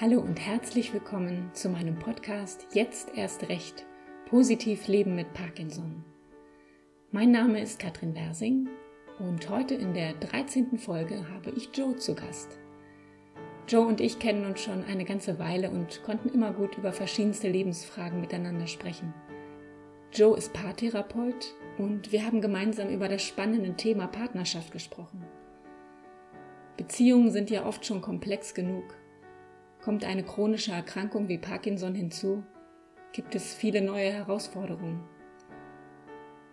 [0.00, 3.84] Hallo und herzlich willkommen zu meinem Podcast Jetzt erst recht.
[4.26, 6.04] Positiv leben mit Parkinson.
[7.10, 8.68] Mein Name ist Katrin Wersing
[9.18, 10.78] und heute in der 13.
[10.78, 12.60] Folge habe ich Joe zu Gast.
[13.66, 17.48] Joe und ich kennen uns schon eine ganze Weile und konnten immer gut über verschiedenste
[17.48, 19.12] Lebensfragen miteinander sprechen.
[20.12, 25.24] Joe ist Paartherapeut und wir haben gemeinsam über das spannende Thema Partnerschaft gesprochen.
[26.76, 28.97] Beziehungen sind ja oft schon komplex genug
[29.82, 32.44] Kommt eine chronische Erkrankung wie Parkinson hinzu,
[33.12, 35.02] gibt es viele neue Herausforderungen.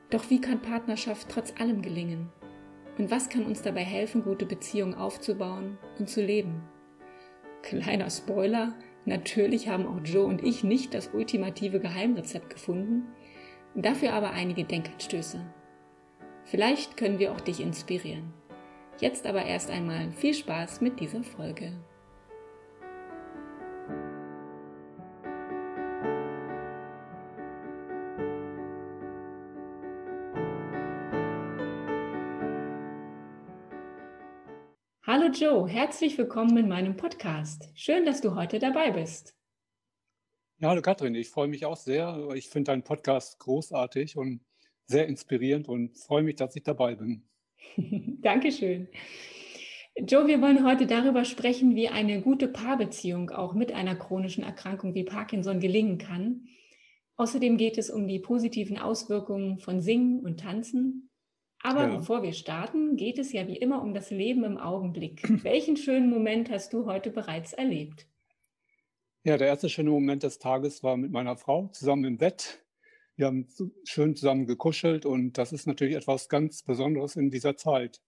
[0.10, 2.32] Doch wie kann Partnerschaft trotz allem gelingen?
[2.98, 6.64] Und was kann uns dabei helfen, gute Beziehungen aufzubauen und zu leben?
[7.62, 8.76] Kleiner Spoiler,
[9.06, 13.08] natürlich haben auch Joe und ich nicht das ultimative Geheimrezept gefunden,
[13.74, 15.42] dafür aber einige Denkanstöße.
[16.46, 18.34] Vielleicht können wir auch dich inspirieren.
[19.00, 21.74] Jetzt aber erst einmal viel Spaß mit dieser Folge.
[35.38, 37.70] Joe, herzlich willkommen in meinem Podcast.
[37.74, 39.36] Schön, dass du heute dabei bist.
[40.60, 42.30] Ja, hallo Katrin, ich freue mich auch sehr.
[42.36, 44.46] Ich finde deinen Podcast großartig und
[44.86, 47.28] sehr inspirierend und freue mich, dass ich dabei bin.
[48.22, 48.88] Dankeschön.
[49.98, 54.94] Joe, wir wollen heute darüber sprechen, wie eine gute Paarbeziehung auch mit einer chronischen Erkrankung
[54.94, 56.48] wie Parkinson gelingen kann.
[57.18, 61.10] Außerdem geht es um die positiven Auswirkungen von Singen und Tanzen
[61.66, 61.98] aber ja.
[61.98, 65.28] bevor wir starten, geht es ja wie immer um das Leben im Augenblick.
[65.44, 68.08] Welchen schönen Moment hast du heute bereits erlebt?
[69.24, 72.64] Ja, der erste schöne Moment des Tages war mit meiner Frau zusammen im Bett.
[73.16, 73.48] Wir haben
[73.84, 78.02] schön zusammen gekuschelt und das ist natürlich etwas ganz Besonderes in dieser Zeit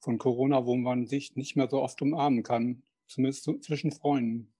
[0.00, 4.52] von Corona, wo man sich nicht mehr so oft umarmen kann, zumindest zwischen Freunden.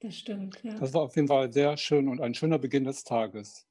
[0.00, 0.78] Das stimmt, ja.
[0.78, 3.69] Das war auf jeden Fall sehr schön und ein schöner Beginn des Tages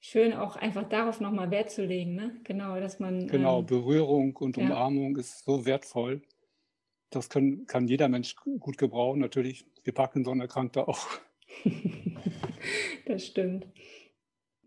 [0.00, 2.40] schön auch einfach darauf nochmal Wert zu legen, ne?
[2.44, 3.28] Genau, dass man.
[3.28, 4.64] Genau, ähm, Berührung und ja.
[4.64, 6.22] Umarmung ist so wertvoll.
[7.10, 9.20] Das können, kann jeder Mensch gut gebrauchen.
[9.20, 11.06] Natürlich, wir Parkinson-Erkrankte auch.
[13.06, 13.66] das stimmt.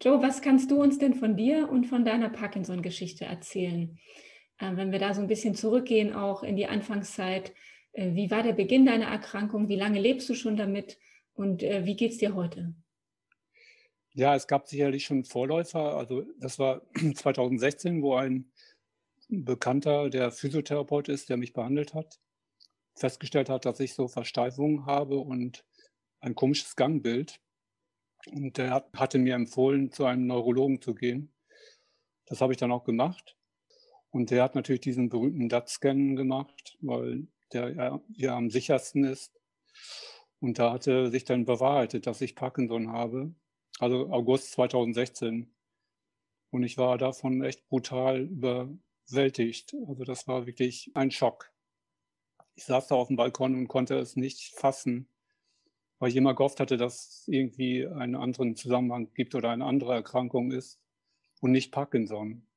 [0.02, 3.98] Joe, was kannst du uns denn von dir und von deiner Parkinson-Geschichte erzählen?
[4.60, 7.54] Äh, wenn wir da so ein bisschen zurückgehen, auch in die Anfangszeit,
[7.94, 9.70] äh, wie war der Beginn deiner Erkrankung?
[9.70, 10.98] Wie lange lebst du schon damit?
[11.34, 12.76] Und äh, wie geht es dir heute?
[14.16, 15.98] Ja, es gab sicherlich schon Vorläufer.
[15.98, 16.82] Also das war
[17.16, 18.52] 2016, wo ein
[19.28, 22.20] Bekannter, der Physiotherapeut ist, der mich behandelt hat,
[22.96, 25.66] festgestellt hat, dass ich so Versteifungen habe und
[26.20, 27.40] ein komisches Gangbild.
[28.32, 31.34] Und der hatte mir empfohlen, zu einem Neurologen zu gehen.
[32.26, 33.36] Das habe ich dann auch gemacht.
[34.12, 39.34] Und der hat natürlich diesen berühmten DAT-Scan gemacht, weil der ja am sichersten ist.
[40.40, 43.34] Und da hatte sich dann bewahrheitet, dass ich Parkinson habe
[43.84, 45.54] also August 2016.
[46.52, 49.76] Und ich war davon echt brutal überwältigt.
[49.88, 51.52] Also das war wirklich ein Schock.
[52.56, 55.08] Ich saß da auf dem Balkon und konnte es nicht fassen,
[56.00, 59.94] weil ich immer gehofft hatte, dass es irgendwie einen anderen Zusammenhang gibt oder eine andere
[59.94, 60.80] Erkrankung ist
[61.42, 62.48] und nicht Parkinson.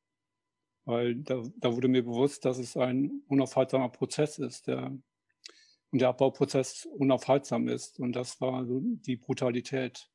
[0.84, 4.96] Weil da, da wurde mir bewusst, dass es ein unaufhaltsamer Prozess ist, der
[5.90, 7.98] und der Abbauprozess unaufhaltsam ist.
[7.98, 10.10] Und das war so die Brutalität.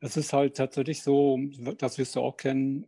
[0.00, 1.38] Es ist halt tatsächlich so,
[1.78, 2.86] das wirst du auch kennen,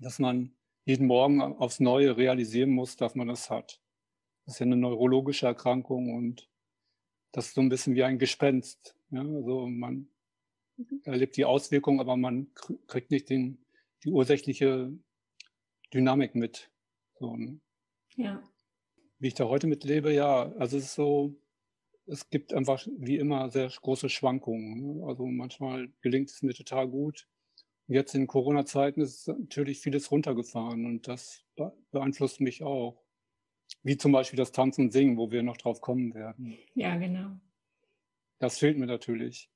[0.00, 0.54] dass man
[0.84, 3.80] jeden Morgen aufs Neue realisieren muss, dass man das hat.
[4.44, 6.48] Das ist ja eine neurologische Erkrankung und
[7.30, 8.96] das ist so ein bisschen wie ein Gespenst.
[9.10, 9.20] Ja?
[9.20, 10.08] Also man
[11.04, 12.52] erlebt die Auswirkungen, aber man
[12.86, 13.64] kriegt nicht den,
[14.04, 14.92] die ursächliche
[15.94, 16.70] Dynamik mit.
[17.18, 17.60] So, ne?
[18.16, 18.42] Ja.
[19.18, 21.36] Wie ich da heute mitlebe, ja, also es ist so,
[22.06, 24.98] es gibt einfach wie immer sehr große Schwankungen.
[24.98, 25.06] Ne?
[25.06, 27.28] Also manchmal gelingt es mir total gut.
[27.86, 31.44] Jetzt in Corona-Zeiten ist natürlich vieles runtergefahren und das
[31.90, 33.02] beeinflusst mich auch.
[33.82, 36.56] Wie zum Beispiel das Tanzen und Singen, wo wir noch drauf kommen werden.
[36.74, 37.36] Ja, genau.
[38.38, 39.50] Das fehlt mir natürlich.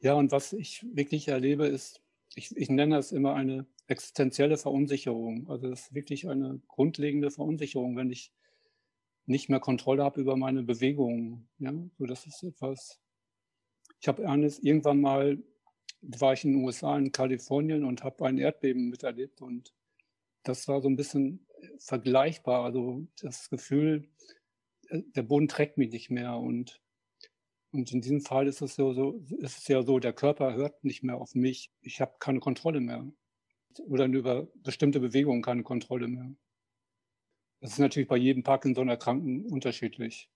[0.00, 2.02] Ja, und was ich wirklich erlebe, ist,
[2.34, 5.48] ich, ich nenne das immer eine existenzielle Verunsicherung.
[5.48, 8.32] Also das ist wirklich eine grundlegende Verunsicherung, wenn ich
[9.30, 11.48] nicht mehr Kontrolle habe über meine Bewegungen.
[11.58, 13.00] Ja, so das ist etwas.
[14.00, 15.42] Ich habe eines irgendwann mal
[16.02, 19.74] war ich in den USA in Kalifornien und habe ein Erdbeben miterlebt und
[20.44, 21.46] das war so ein bisschen
[21.78, 22.64] vergleichbar.
[22.64, 24.08] Also das Gefühl,
[24.88, 26.80] äh, der Boden trägt mich nicht mehr und
[27.72, 30.82] und in diesem Fall ist es so, so ist es ja so, der Körper hört
[30.82, 31.70] nicht mehr auf mich.
[31.82, 33.06] Ich habe keine Kontrolle mehr
[33.86, 36.34] oder über bestimmte Bewegungen keine Kontrolle mehr.
[37.60, 40.28] Das ist natürlich bei jedem Parkinson-Erkrankten unterschiedlich.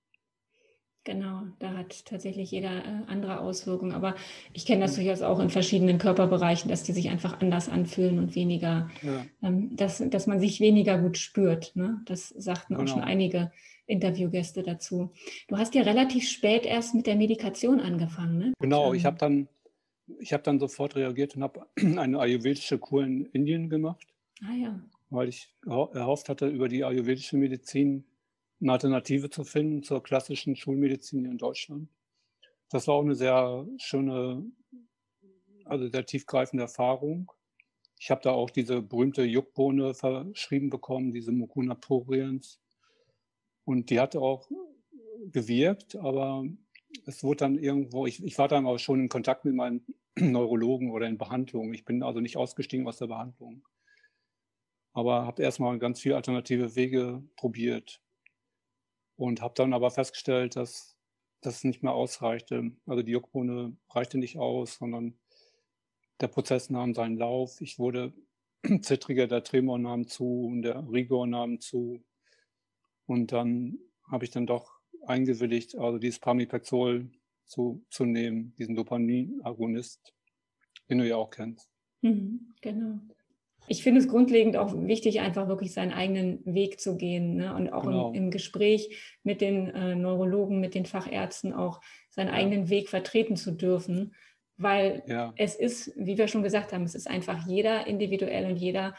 [1.04, 3.92] Genau, da hat tatsächlich jeder äh, andere Auswirkungen.
[3.92, 4.14] Aber
[4.54, 8.34] ich kenne das durchaus auch in verschiedenen Körperbereichen, dass die sich einfach anders anfühlen und
[8.34, 9.26] weniger, ja.
[9.42, 11.76] ähm, dass, dass man sich weniger gut spürt.
[11.76, 12.00] Ne?
[12.06, 12.84] Das sagten genau.
[12.84, 13.10] auch schon genau.
[13.10, 13.52] einige
[13.86, 15.12] Interviewgäste dazu.
[15.48, 18.38] Du hast ja relativ spät erst mit der Medikation angefangen.
[18.38, 18.52] Ne?
[18.58, 19.48] Genau, ich habe dann,
[20.24, 24.06] hab dann sofort reagiert und habe eine ayurvedische Kur in Indien gemacht.
[24.42, 24.80] Ah ja.
[25.14, 28.04] Weil ich erhofft hatte, über die ayurvedische Medizin
[28.60, 31.88] eine Alternative zu finden zur klassischen Schulmedizin hier in Deutschland.
[32.70, 34.44] Das war auch eine sehr schöne,
[35.64, 37.30] also sehr tiefgreifende Erfahrung.
[37.98, 42.60] Ich habe da auch diese berühmte Juckbohne verschrieben bekommen, diese Mucuna pruriens.
[43.64, 44.48] Und die hat auch
[45.30, 46.44] gewirkt, aber
[47.06, 49.82] es wurde dann irgendwo, ich, ich war dann auch schon in Kontakt mit meinem
[50.18, 51.72] Neurologen oder in Behandlung.
[51.72, 53.62] Ich bin also nicht ausgestiegen aus der Behandlung.
[54.94, 58.00] Aber habe erstmal ganz viele alternative Wege probiert
[59.16, 60.96] und habe dann aber festgestellt, dass
[61.40, 62.72] das nicht mehr ausreichte.
[62.86, 65.18] Also die Juckbohne reichte nicht aus, sondern
[66.20, 67.60] der Prozess nahm seinen Lauf.
[67.60, 68.12] Ich wurde
[68.80, 72.02] zittriger, der Tremor nahm zu und der Rigor nahm zu.
[73.06, 73.78] Und dann
[74.10, 74.72] habe ich dann doch
[75.06, 77.10] eingewilligt, also dieses Pramipexol
[77.44, 80.14] zu, zu nehmen, diesen Dopaminagonist,
[80.88, 81.68] den du ja auch kennst.
[82.00, 83.00] Mhm, genau.
[83.66, 87.54] Ich finde es grundlegend auch wichtig, einfach wirklich seinen eigenen Weg zu gehen ne?
[87.54, 88.08] und auch genau.
[88.10, 91.80] im, im, Gespräch mit den äh, Neurologen, mit den Fachärzten auch
[92.10, 92.34] seinen ja.
[92.34, 94.14] eigenen Weg vertreten zu dürfen,
[94.56, 95.32] weil ja.
[95.36, 98.94] es ist, wie wir schon gesagt haben, es ist einfach jeder individuell und jeder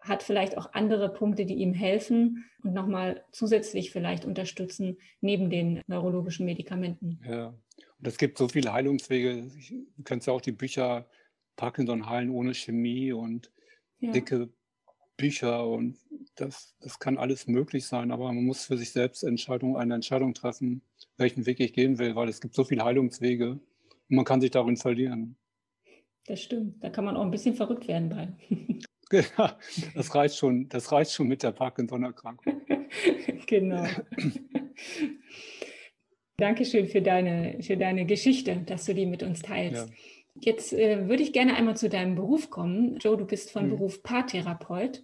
[0.00, 5.82] hat vielleicht auch andere Punkte, die ihm helfen und nochmal zusätzlich vielleicht unterstützen neben den
[5.86, 7.20] neurologischen Medikamenten.
[7.28, 9.50] Ja, und es gibt so viele Heilungswege.
[9.96, 11.06] Du kennst ja auch die Bücher
[11.56, 13.50] Parkinson heilen ohne Chemie und
[14.00, 14.12] ja.
[14.12, 14.48] dicke
[15.16, 15.98] Bücher und
[16.36, 20.34] das, das kann alles möglich sein, aber man muss für sich selbst Entscheidung, eine Entscheidung
[20.34, 20.82] treffen,
[21.18, 23.60] welchen Weg ich gehen will, weil es gibt so viele Heilungswege und
[24.08, 25.36] man kann sich darin verlieren.
[26.26, 28.32] Das stimmt, da kann man auch ein bisschen verrückt werden bei.
[29.10, 32.62] Das reicht schon, das reicht schon mit der Parkinson-Erkrankung.
[33.48, 33.84] genau.
[36.36, 39.88] Dankeschön für deine, für deine Geschichte, dass du die mit uns teilst.
[39.88, 39.94] Ja.
[40.34, 42.98] Jetzt äh, würde ich gerne einmal zu deinem Beruf kommen.
[42.98, 43.70] Joe, du bist von mhm.
[43.70, 45.02] Beruf Paartherapeut.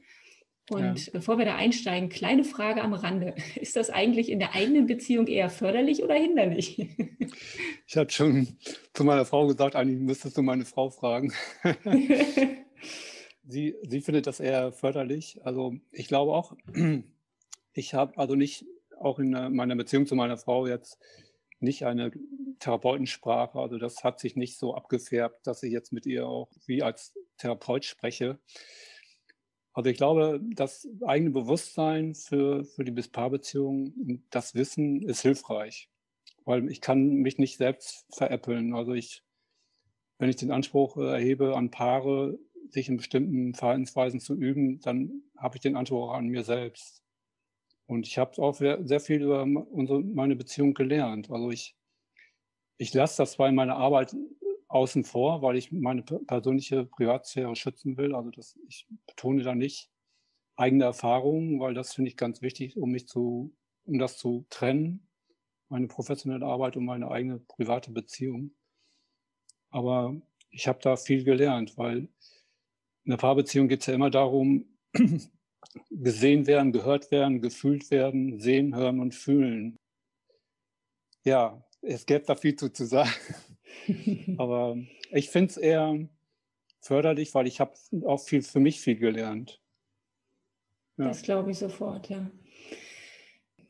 [0.68, 1.12] Und ja.
[1.12, 3.34] bevor wir da einsteigen, kleine Frage am Rande.
[3.60, 6.88] Ist das eigentlich in der eigenen Beziehung eher förderlich oder hinderlich?
[7.88, 8.48] Ich habe schon
[8.94, 11.32] zu meiner Frau gesagt, eigentlich müsstest du meine Frau fragen.
[13.46, 15.38] sie, sie findet das eher förderlich.
[15.44, 16.56] Also ich glaube auch,
[17.74, 18.64] ich habe also nicht
[18.98, 20.98] auch in meiner Beziehung zu meiner Frau jetzt
[21.66, 22.12] nicht eine
[22.60, 23.58] Therapeutensprache.
[23.58, 27.14] Also das hat sich nicht so abgefärbt, dass ich jetzt mit ihr auch wie als
[27.36, 28.38] Therapeut spreche.
[29.74, 35.90] Also ich glaube, das eigene Bewusstsein für, für die Bis-Paar-Beziehung und das Wissen ist hilfreich,
[36.46, 38.72] weil ich kann mich nicht selbst veräppeln.
[38.72, 39.22] Also ich,
[40.18, 42.38] wenn ich den Anspruch äh, erhebe an Paare,
[42.70, 47.02] sich in bestimmten Verhaltensweisen zu üben, dann habe ich den Anspruch an mir selbst.
[47.86, 51.30] Und ich habe auch sehr viel über unsere, meine Beziehung gelernt.
[51.30, 51.76] Also ich,
[52.78, 54.14] ich lasse das zwar in meiner Arbeit
[54.68, 58.14] außen vor, weil ich meine persönliche Privatsphäre schützen will.
[58.14, 59.90] Also das, ich betone da nicht
[60.56, 65.08] eigene Erfahrungen, weil das finde ich ganz wichtig, um mich zu, um das zu trennen,
[65.68, 68.52] meine professionelle Arbeit und meine eigene private Beziehung.
[69.70, 70.16] Aber
[70.50, 72.08] ich habe da viel gelernt, weil
[73.04, 74.64] in der Paarbeziehung geht es ja immer darum,
[75.90, 79.76] gesehen werden, gehört werden, gefühlt werden, sehen, hören und fühlen.
[81.24, 83.10] Ja, es gäbe da viel zu, zu sagen.
[84.38, 84.76] Aber
[85.10, 86.08] ich finde es eher
[86.80, 89.60] förderlich, weil ich habe auch viel für mich viel gelernt.
[90.98, 91.08] Ja.
[91.08, 92.30] Das glaube ich sofort, ja.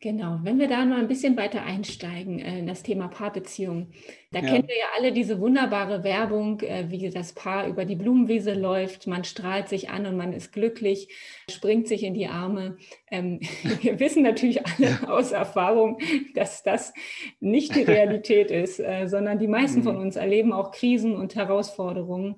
[0.01, 3.93] Genau, wenn wir da noch ein bisschen weiter einsteigen äh, in das Thema Paarbeziehung,
[4.31, 4.47] da ja.
[4.47, 9.07] kennen wir ja alle diese wunderbare Werbung, äh, wie das Paar über die Blumenwiese läuft,
[9.07, 11.09] man strahlt sich an und man ist glücklich,
[11.51, 12.77] springt sich in die Arme.
[13.11, 13.41] Ähm,
[13.81, 15.99] wir wissen natürlich alle aus Erfahrung,
[16.35, 16.93] dass das
[17.41, 19.85] nicht die Realität ist, äh, sondern die meisten mhm.
[19.85, 22.37] von uns erleben auch Krisen und Herausforderungen.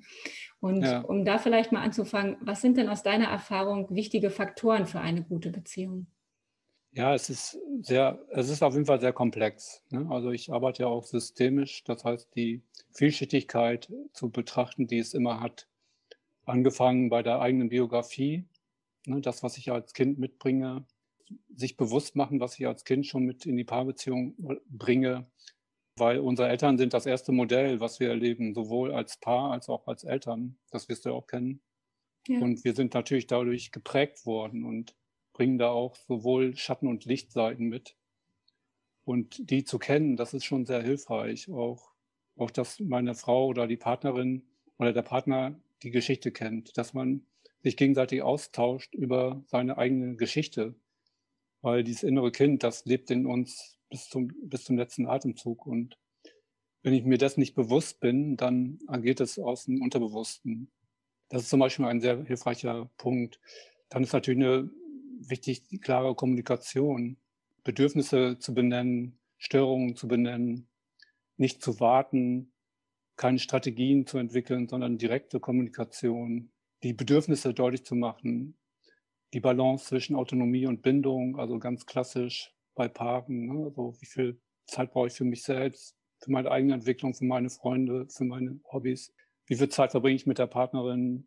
[0.61, 1.01] Und ja.
[1.01, 5.23] um da vielleicht mal anzufangen, was sind denn aus deiner Erfahrung wichtige Faktoren für eine
[5.23, 6.07] gute Beziehung?
[6.99, 9.85] Ja, es ist sehr, es ist auf jeden Fall sehr komplex.
[9.91, 10.05] Ne?
[10.11, 12.61] Also ich arbeite ja auch systemisch, das heißt die
[12.93, 15.69] Vielschichtigkeit zu betrachten, die es immer hat,
[16.45, 18.49] angefangen bei der eigenen Biografie,
[19.07, 19.21] ne?
[19.21, 20.87] das, was ich als Kind mitbringe,
[21.55, 24.35] sich bewusst machen, was ich als Kind schon mit in die Paarbeziehung
[24.69, 25.31] bringe,
[25.95, 29.87] weil unsere Eltern sind das erste Modell, was wir erleben, sowohl als Paar als auch
[29.87, 30.59] als Eltern.
[30.73, 31.61] Das wirst du ja auch kennen.
[32.27, 32.41] Ja.
[32.41, 34.98] Und wir sind natürlich dadurch geprägt worden und
[35.39, 37.95] bringen da auch sowohl Schatten- und Lichtseiten mit.
[39.05, 41.49] Und die zu kennen, das ist schon sehr hilfreich.
[41.49, 41.93] Auch,
[42.37, 44.43] auch dass meine Frau oder die Partnerin
[44.79, 47.25] oder der Partner die Geschichte kennt, dass man
[47.63, 50.75] sich gegenseitig austauscht über seine eigene Geschichte.
[51.63, 55.67] Weil dieses innere Kind, das lebt in uns bis zum, bis zum letzten Atemzug.
[55.67, 55.97] Und
[56.83, 60.73] wenn ich mir das nicht bewusst bin, dann agiert es aus dem Unterbewussten.
[61.29, 63.39] Das ist zum Beispiel ein sehr hilfreicher Punkt.
[63.89, 64.69] Dann ist natürlich eine
[65.21, 67.17] wichtig die klare Kommunikation,
[67.65, 70.69] Bedürfnisse zu benennen, Störungen zu benennen,
[71.37, 72.53] nicht zu warten,
[73.17, 76.51] keine Strategien zu entwickeln, sondern direkte Kommunikation,
[76.83, 78.57] die Bedürfnisse deutlich zu machen,
[79.33, 83.65] die Balance zwischen Autonomie und Bindung, also ganz klassisch bei Paaren, ne?
[83.65, 87.51] also wie viel Zeit brauche ich für mich selbst, für meine eigene Entwicklung, für meine
[87.51, 89.13] Freunde, für meine Hobbys,
[89.47, 91.27] wie viel Zeit verbringe ich mit der Partnerin,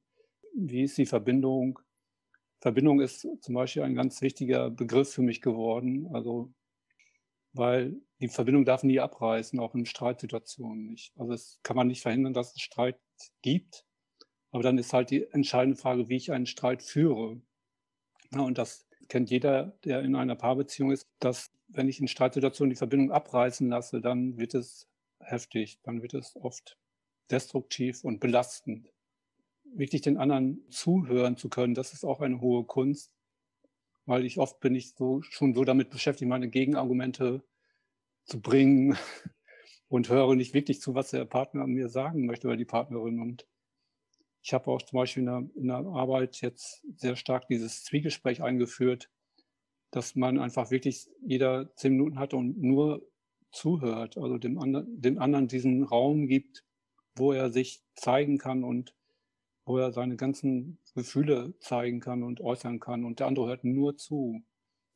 [0.56, 1.80] wie ist die Verbindung.
[2.62, 6.54] Verbindung ist zum Beispiel ein ganz wichtiger Begriff für mich geworden, also
[7.54, 11.12] weil die Verbindung darf nie abreißen, auch in Streitsituationen nicht.
[11.18, 13.00] Also es kann man nicht verhindern, dass es Streit
[13.42, 13.86] gibt,
[14.52, 17.42] aber dann ist halt die entscheidende Frage, wie ich einen Streit führe.
[18.34, 22.70] Ja, und das kennt jeder, der in einer Paarbeziehung ist, dass wenn ich in Streitsituationen
[22.70, 24.88] die Verbindung abreißen lasse, dann wird es
[25.20, 26.78] heftig, dann wird es oft
[27.30, 28.90] destruktiv und belastend.
[29.74, 33.12] Wirklich den anderen zuhören zu können, das ist auch eine hohe Kunst,
[34.06, 37.44] weil ich oft bin ich so schon so damit beschäftigt, meine Gegenargumente
[38.26, 38.98] zu bringen
[39.88, 43.20] und höre nicht wirklich zu, was der Partner mir sagen möchte oder die Partnerin.
[43.20, 43.48] Und
[44.42, 48.42] ich habe auch zum Beispiel in der, in der Arbeit jetzt sehr stark dieses Zwiegespräch
[48.42, 49.10] eingeführt,
[49.92, 53.06] dass man einfach wirklich jeder zehn Minuten hat und nur
[53.52, 56.64] zuhört, also dem, anderen, dem anderen diesen Raum gibt,
[57.16, 58.96] wo er sich zeigen kann und
[59.72, 63.96] wo er seine ganzen Gefühle zeigen kann und äußern kann und der andere hört nur
[63.96, 64.44] zu.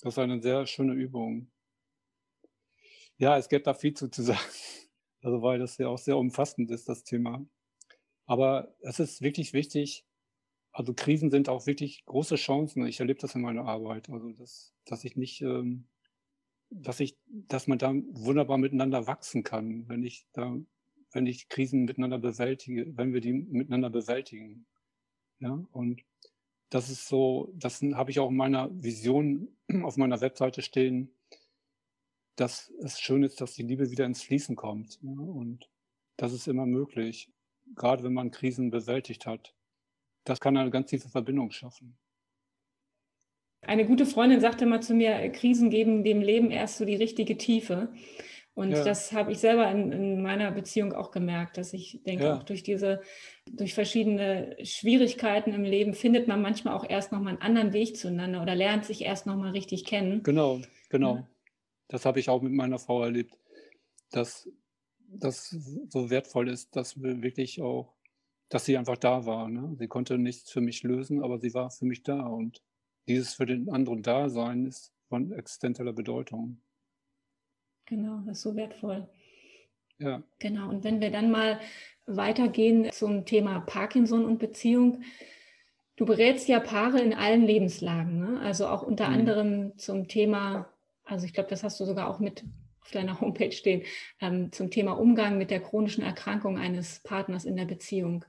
[0.02, 1.50] Das ist eine sehr schöne Übung.
[3.18, 4.40] Ja, es gibt da viel zu, zu sagen,
[5.22, 7.46] also weil das ja auch sehr umfassend ist, das Thema.
[8.26, 10.06] Aber es ist wirklich wichtig,
[10.74, 12.86] also Krisen sind auch wirklich große Chancen.
[12.86, 14.10] Ich erlebe das in meiner Arbeit.
[14.10, 15.88] Also dass, dass ich nicht, ähm,
[16.70, 20.54] dass ich, dass man da wunderbar miteinander wachsen kann, wenn ich da,
[21.16, 24.66] wenn ich Krisen miteinander bewältige, wenn wir die miteinander bewältigen.
[25.40, 26.04] Ja, und
[26.70, 29.48] das ist so, das habe ich auch in meiner Vision
[29.84, 31.10] auf meiner Webseite stehen,
[32.36, 35.00] dass es schön ist, dass die Liebe wieder ins Fließen kommt.
[35.02, 35.70] Ja, und
[36.18, 37.32] das ist immer möglich
[37.74, 39.54] gerade wenn man Krisen bewältigt hat.
[40.24, 41.98] Das kann eine ganz tiefe Verbindung schaffen.
[43.62, 47.38] Eine gute Freundin sagte mal zu mir, Krisen geben dem Leben erst so die richtige
[47.38, 47.92] Tiefe.
[48.56, 48.84] Und ja.
[48.86, 52.38] das habe ich selber in, in, meiner Beziehung auch gemerkt, dass ich denke, ja.
[52.38, 53.02] auch durch diese,
[53.52, 58.42] durch verschiedene Schwierigkeiten im Leben findet man manchmal auch erst nochmal einen anderen Weg zueinander
[58.42, 60.24] oder lernt sich erst nochmal richtig kennen.
[60.24, 61.16] Genau, genau.
[61.16, 61.28] Ja.
[61.90, 63.38] Das habe ich auch mit meiner Frau erlebt,
[64.12, 64.50] dass
[65.08, 65.50] das
[65.90, 67.94] so wertvoll ist, dass wir wirklich auch,
[68.48, 69.50] dass sie einfach da war.
[69.50, 69.76] Ne?
[69.78, 72.22] Sie konnte nichts für mich lösen, aber sie war für mich da.
[72.22, 72.64] Und
[73.08, 76.62] dieses für den anderen Dasein ist von existenzieller Bedeutung.
[77.86, 79.08] Genau, das ist so wertvoll.
[80.00, 80.24] Ja.
[80.40, 80.70] Genau.
[80.70, 81.60] Und wenn wir dann mal
[82.08, 85.04] weitergehen zum Thema Parkinson und Beziehung.
[85.96, 88.40] Du berätst ja Paare in allen Lebenslagen, ne?
[88.42, 89.16] also auch unter mhm.
[89.16, 90.70] anderem zum Thema,
[91.04, 92.44] also ich glaube, das hast du sogar auch mit
[92.82, 93.84] auf deiner Homepage stehen,
[94.22, 98.26] ähm, zum Thema Umgang mit der chronischen Erkrankung eines Partners in der Beziehung.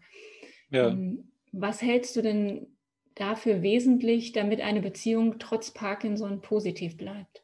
[0.70, 0.88] Ja.
[0.88, 2.66] Ähm, was hältst du denn
[3.14, 7.42] dafür wesentlich, damit eine Beziehung trotz Parkinson positiv bleibt?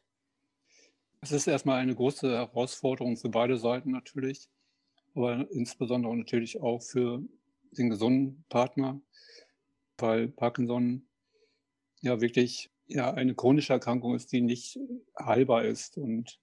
[1.23, 4.49] Es ist erstmal eine große Herausforderung für beide Seiten natürlich,
[5.15, 7.23] aber insbesondere natürlich auch für
[7.71, 8.99] den gesunden Partner,
[9.97, 11.07] weil Parkinson
[12.01, 14.77] ja wirklich ja eine chronische Erkrankung ist, die nicht
[15.17, 16.41] heilbar ist und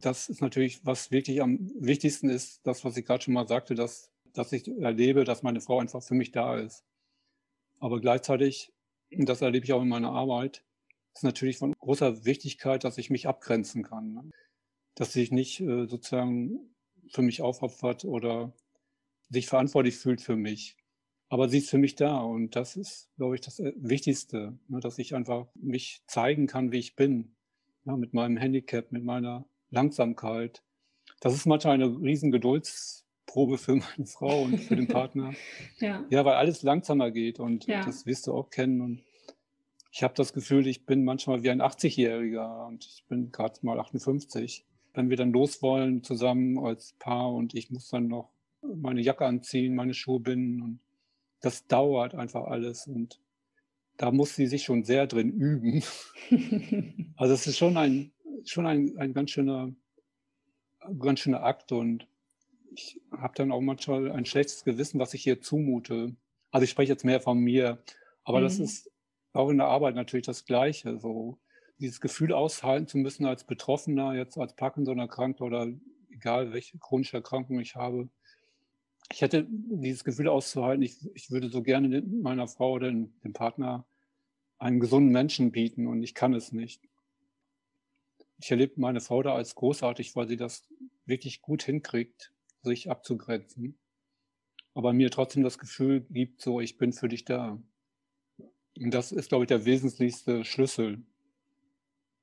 [0.00, 3.76] das ist natürlich, was wirklich am wichtigsten ist, das, was ich gerade schon mal sagte,
[3.76, 6.84] dass, dass ich erlebe, dass meine Frau einfach für mich da ist.
[7.78, 8.72] Aber gleichzeitig,
[9.12, 10.64] und das erlebe ich auch in meiner Arbeit,
[11.14, 14.12] ist natürlich von großer Wichtigkeit, dass ich mich abgrenzen kann.
[14.12, 14.30] Ne?
[14.94, 16.74] Dass sich nicht äh, sozusagen
[17.08, 18.52] für mich aufopfert oder
[19.30, 20.76] sich verantwortlich fühlt für mich.
[21.28, 24.80] Aber sie ist für mich da und das ist, glaube ich, das äh, Wichtigste, ne?
[24.80, 27.34] dass ich einfach mich zeigen kann, wie ich bin.
[27.84, 30.62] Ja, mit meinem Handicap, mit meiner Langsamkeit.
[31.20, 35.34] Das ist manchmal eine riesen Geduldsprobe für meine Frau und für den Partner.
[35.78, 36.04] ja.
[36.08, 37.84] ja, weil alles langsamer geht und ja.
[37.84, 38.80] das wirst du auch kennen.
[38.80, 39.02] Und
[39.94, 43.78] ich habe das Gefühl, ich bin manchmal wie ein 80-Jähriger und ich bin gerade mal
[43.78, 44.66] 58.
[44.92, 49.24] Wenn wir dann los wollen zusammen als Paar und ich muss dann noch meine Jacke
[49.24, 50.80] anziehen, meine Schuhe binden und
[51.42, 53.20] das dauert einfach alles und
[53.96, 55.84] da muss sie sich schon sehr drin üben.
[57.16, 58.10] also es ist schon ein
[58.44, 59.72] schon ein, ein ganz schöner,
[60.98, 62.08] ganz schöner Akt und
[62.74, 66.16] ich habe dann auch manchmal ein schlechtes Gewissen, was ich hier zumute.
[66.50, 67.78] Also ich spreche jetzt mehr von mir,
[68.24, 68.44] aber mhm.
[68.44, 68.90] das ist
[69.34, 70.98] auch in der Arbeit natürlich das Gleiche.
[70.98, 71.38] So
[71.78, 75.68] dieses Gefühl aushalten zu müssen als Betroffener, jetzt als Parkinson-Erkrankter oder
[76.10, 78.08] egal welche chronische Erkrankung ich habe.
[79.12, 83.84] Ich hätte dieses Gefühl auszuhalten, ich, ich würde so gerne meiner Frau oder dem Partner
[84.58, 86.80] einen gesunden Menschen bieten und ich kann es nicht.
[88.38, 90.66] Ich erlebe meine Frau da als großartig, weil sie das
[91.06, 93.78] wirklich gut hinkriegt, sich abzugrenzen.
[94.74, 97.58] Aber mir trotzdem das Gefühl gibt, so, ich bin für dich da.
[98.78, 101.02] Und das ist, glaube ich, der wesentlichste Schlüssel.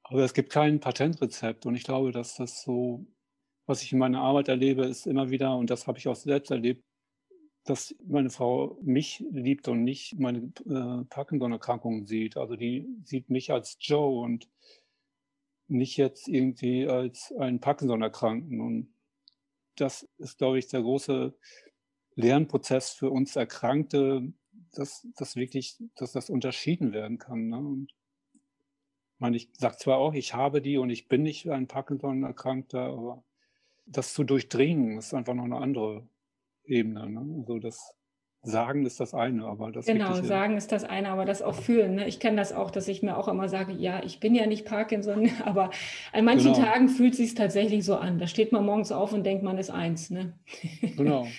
[0.03, 1.65] Aber es gibt kein Patentrezept.
[1.65, 3.05] Und ich glaube, dass das so,
[3.65, 6.51] was ich in meiner Arbeit erlebe, ist immer wieder, und das habe ich auch selbst
[6.51, 6.83] erlebt,
[7.63, 12.35] dass meine Frau mich liebt und nicht meine äh, Parkinson-Erkrankung sieht.
[12.35, 14.49] Also die sieht mich als Joe und
[15.67, 18.59] nicht jetzt irgendwie als einen Parkinson-Erkrankten.
[18.59, 18.93] Und
[19.75, 21.33] das ist, glaube ich, der große
[22.15, 24.33] Lernprozess für uns Erkrankte,
[24.73, 27.49] dass, dass wirklich, dass das unterschieden werden kann.
[27.49, 27.57] Ne?
[27.57, 27.93] Und
[29.19, 33.23] meine, ich sage zwar auch, ich habe die und ich bin nicht ein Parkinson-Erkrankter, aber
[33.85, 36.07] das zu durchdringen ist einfach noch eine andere
[36.65, 37.09] Ebene.
[37.09, 37.39] Ne?
[37.39, 37.93] Also das
[38.43, 41.93] Sagen ist das eine, aber das Genau, Sagen ist das eine, aber das auch fühlen.
[41.95, 42.07] Ne?
[42.07, 44.65] Ich kenne das auch, dass ich mir auch immer sage, ja, ich bin ja nicht
[44.65, 45.69] Parkinson, aber
[46.11, 46.65] an manchen genau.
[46.65, 48.17] Tagen fühlt es sich tatsächlich so an.
[48.17, 50.09] Da steht man morgens auf und denkt, man ist eins.
[50.09, 50.33] Ne?
[50.81, 51.27] Genau.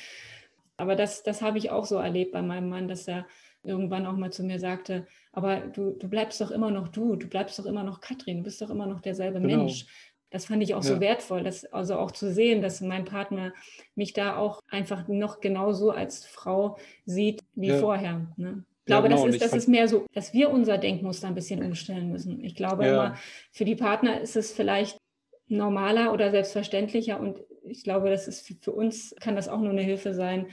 [0.76, 3.26] aber das, das habe ich auch so erlebt bei meinem Mann, dass er
[3.62, 7.29] irgendwann auch mal zu mir sagte, aber du, du bleibst doch immer noch du, du
[7.29, 9.59] bleibst doch immer noch Katrin, du bist doch immer noch derselbe genau.
[9.59, 9.87] Mensch.
[10.31, 10.95] Das fand ich auch ja.
[10.95, 13.52] so wertvoll, dass, also auch zu sehen, dass mein Partner
[13.95, 17.79] mich da auch einfach noch genauso als Frau sieht wie ja.
[17.79, 18.26] vorher.
[18.37, 18.64] Ne?
[18.81, 19.26] Ich glaube, ja, genau.
[19.26, 22.43] das, ist, das ist mehr so, dass wir unser Denkmuster ein bisschen umstellen müssen.
[22.43, 23.14] Ich glaube immer,
[23.53, 24.99] für die Partner ist es vielleicht
[25.46, 29.70] normaler oder selbstverständlicher und ich glaube, das ist für, für uns kann das auch nur
[29.70, 30.46] eine Hilfe sein,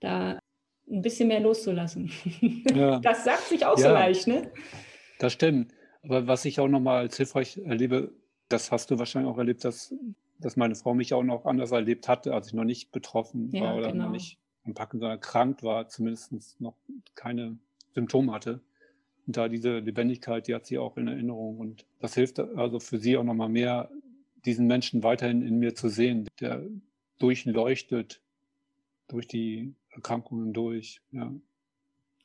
[0.00, 0.38] da
[0.90, 2.10] ein bisschen mehr loszulassen.
[2.74, 2.98] Ja.
[2.98, 4.50] Das sagt sich auch ja, so leicht, ne?
[5.18, 5.72] Das stimmt.
[6.02, 8.12] Aber was ich auch nochmal als hilfreich erlebe,
[8.48, 9.94] das hast du wahrscheinlich auch erlebt, dass,
[10.40, 13.62] dass meine Frau mich auch noch anders erlebt hatte, als ich noch nicht betroffen ja,
[13.62, 14.04] war oder genau.
[14.04, 16.74] noch nicht am Parkinson erkrankt war, zumindest noch
[17.14, 17.58] keine
[17.94, 18.60] Symptome hatte.
[19.26, 21.58] Und da diese Lebendigkeit, die hat sie auch in Erinnerung.
[21.58, 23.90] Und das hilft also für sie auch nochmal mehr,
[24.44, 26.66] diesen Menschen weiterhin in mir zu sehen, der
[27.18, 28.20] durchleuchtet
[29.08, 31.00] durch die Erkrankungen durch.
[31.10, 31.32] Ja.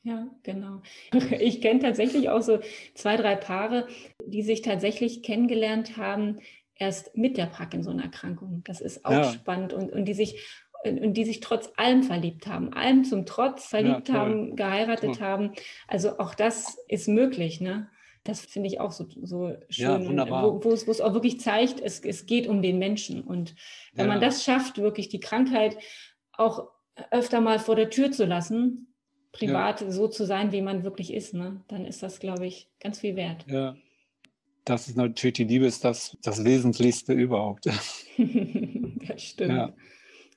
[0.02, 0.82] Ja, genau.
[1.40, 2.60] Ich kenne tatsächlich auch so
[2.94, 3.86] zwei, drei Paare,
[4.24, 6.40] die sich tatsächlich kennengelernt haben,
[6.74, 8.62] erst mit der Parkinson-Erkrankung.
[8.64, 9.32] Das ist auch ja.
[9.32, 10.40] spannend und, und die sich
[10.82, 15.20] und die sich trotz allem verliebt haben, allem zum Trotz verliebt ja, haben, geheiratet toll.
[15.20, 15.52] haben.
[15.86, 17.90] Also auch das ist möglich, ne?
[18.24, 20.62] Das finde ich auch so, so schön, ja, wunderbar.
[20.62, 23.22] wo, es auch wirklich zeigt, es, es geht um den Menschen.
[23.22, 23.54] Und
[23.94, 24.12] wenn ja.
[24.12, 25.78] man das schafft, wirklich die Krankheit
[26.32, 26.68] auch
[27.10, 28.94] öfter mal vor der Tür zu lassen,
[29.32, 29.90] privat ja.
[29.90, 31.62] so zu sein, wie man wirklich ist, ne?
[31.68, 33.46] dann ist das, glaube ich, ganz viel wert.
[33.48, 33.76] Ja.
[34.64, 37.66] Das ist natürlich, die Liebe ist das, das Wesentlichste überhaupt.
[39.08, 39.52] das stimmt.
[39.52, 39.74] Ja.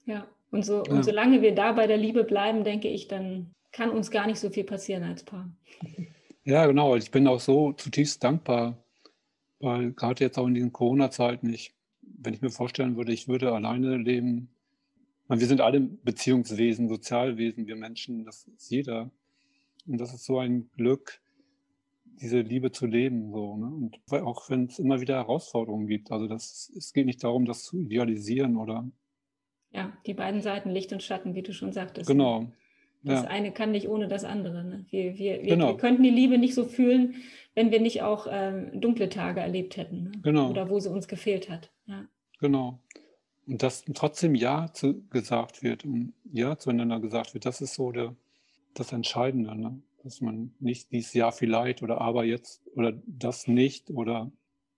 [0.06, 0.28] ja.
[0.52, 4.12] Und, so, und solange wir da bei der Liebe bleiben, denke ich, dann kann uns
[4.12, 5.52] gar nicht so viel passieren als Paar.
[6.46, 6.96] Ja, genau.
[6.96, 8.78] Ich bin auch so zutiefst dankbar,
[9.60, 13.54] weil gerade jetzt auch in diesen Corona-Zeiten, ich, wenn ich mir vorstellen würde, ich würde
[13.54, 14.50] alleine leben,
[15.30, 19.10] wir sind alle Beziehungswesen, Sozialwesen, wir Menschen, das ist jeder.
[19.88, 21.22] Und das ist so ein Glück,
[22.22, 23.32] diese Liebe zu leben.
[23.32, 23.68] So, ne?
[23.68, 26.12] Und auch wenn es immer wieder Herausforderungen gibt.
[26.12, 28.90] Also das, es geht nicht darum, das zu idealisieren oder.
[29.72, 32.08] Ja, die beiden Seiten, Licht und Schatten, wie du schon sagtest.
[32.08, 32.52] Genau.
[33.04, 33.30] Das ja.
[33.30, 34.64] eine kann nicht ohne das andere.
[34.64, 34.86] Ne?
[34.90, 35.68] Wir, wir, wir, genau.
[35.70, 37.16] wir, könnten die Liebe nicht so fühlen,
[37.54, 40.04] wenn wir nicht auch ähm, dunkle Tage erlebt hätten.
[40.04, 40.12] Ne?
[40.24, 40.50] Genau.
[40.50, 41.72] Oder wo sie uns gefehlt hat.
[41.86, 42.06] Ja.
[42.40, 42.80] Genau.
[43.46, 47.92] Und dass trotzdem Ja zu, gesagt wird und Ja zueinander gesagt wird, das ist so
[47.92, 48.16] der,
[48.74, 49.82] das Entscheidende, ne?
[50.04, 54.32] dass man nicht dieses Ja vielleicht oder aber jetzt oder das nicht oder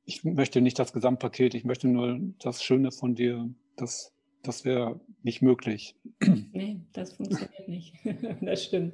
[0.06, 4.14] ich möchte nicht das Gesamtpaket, ich möchte nur das Schöne von dir, das,
[4.46, 5.96] das wäre nicht möglich.
[6.54, 7.94] Nee, das funktioniert nicht.
[8.42, 8.94] das stimmt.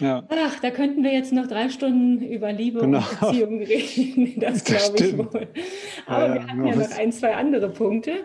[0.00, 0.26] Ja.
[0.28, 2.98] Ach, da könnten wir jetzt noch drei Stunden über Liebe genau.
[2.98, 4.40] und Beziehung reden.
[4.40, 5.48] Das, das glaube ich wohl.
[6.06, 8.24] Aber ja, wir haben ja noch ein, zwei andere Punkte.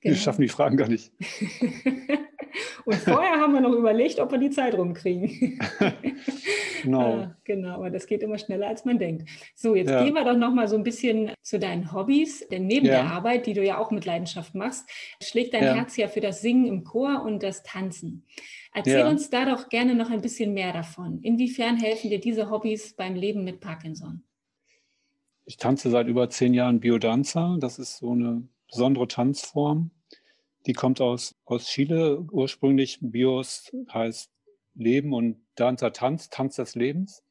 [0.00, 0.14] Genau.
[0.14, 1.12] Wir schaffen die Fragen gar nicht.
[2.84, 5.60] Und vorher haben wir noch überlegt, ob wir die Zeit rumkriegen.
[6.82, 7.14] genau.
[7.14, 9.28] Ah, genau, aber das geht immer schneller, als man denkt.
[9.54, 10.02] So, jetzt ja.
[10.02, 12.48] gehen wir doch noch mal so ein bisschen zu deinen Hobbys.
[12.48, 13.02] Denn neben ja.
[13.02, 14.88] der Arbeit, die du ja auch mit Leidenschaft machst,
[15.22, 15.74] schlägt dein ja.
[15.74, 18.26] Herz ja für das Singen im Chor und das Tanzen.
[18.72, 21.20] Erzähl uns da doch gerne noch ein bisschen mehr davon.
[21.22, 24.22] Inwiefern helfen dir diese Hobbys beim Leben mit Parkinson?
[25.50, 27.56] ich tanze seit über zehn Jahren Biodanza.
[27.58, 29.90] Das ist so eine besondere Tanzform.
[30.66, 32.98] Die kommt aus, aus Chile ursprünglich.
[33.00, 34.30] Bios heißt
[34.74, 37.22] Leben und Danza Tanz, Tanz des Lebens.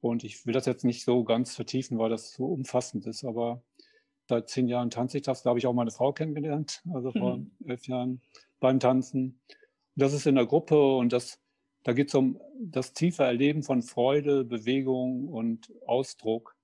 [0.00, 3.62] Und ich will das jetzt nicht so ganz vertiefen, weil das so umfassend ist, aber
[4.28, 5.42] seit zehn Jahren tanze ich das.
[5.42, 7.50] Da habe ich auch meine Frau kennengelernt, also vor mhm.
[7.66, 8.22] elf Jahren
[8.60, 9.40] beim Tanzen.
[9.96, 11.40] Und das ist in der Gruppe und das,
[11.82, 16.56] da geht es um das tiefe Erleben von Freude, Bewegung und Ausdruck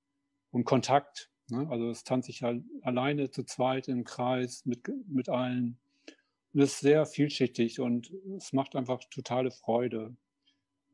[0.50, 1.30] und Kontakt.
[1.48, 1.66] Ne?
[1.70, 5.78] Also das tanze ich halt alleine zu zweit im Kreis mit, mit allen.
[6.52, 10.16] Und es ist sehr vielschichtig und es macht einfach totale Freude.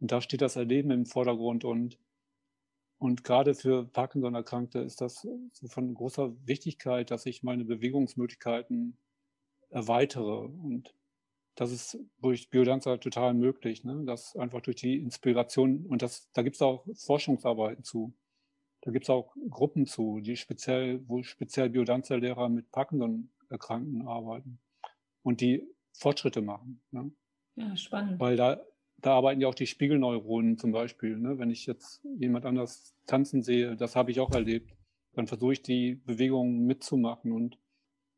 [0.00, 1.98] Und da steht das Erleben im Vordergrund und
[3.02, 5.26] und gerade für Parkinson-Erkrankte ist das
[5.66, 8.96] von großer Wichtigkeit, dass ich meine Bewegungsmöglichkeiten
[9.70, 10.42] erweitere.
[10.44, 10.94] Und
[11.56, 13.82] das ist durch Biodanza total möglich.
[13.82, 14.04] Ne?
[14.06, 15.84] Das einfach durch die Inspiration.
[15.86, 18.14] Und das, da gibt es auch Forschungsarbeiten zu.
[18.83, 24.61] Da gibt es auch Gruppen zu, die speziell, wo speziell Biodanza-Lehrer mit Parkinson-Erkrankten arbeiten
[25.23, 26.83] und die Fortschritte machen.
[26.90, 27.12] Ne?
[27.57, 28.18] Ja, spannend.
[28.21, 28.61] Weil da
[29.03, 31.18] da arbeiten ja auch die Spiegelneuronen zum Beispiel.
[31.18, 31.38] Ne?
[31.38, 34.75] Wenn ich jetzt jemand anders tanzen sehe, das habe ich auch erlebt,
[35.12, 37.59] dann versuche ich die Bewegungen mitzumachen und,